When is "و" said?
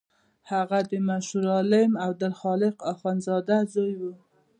3.99-4.03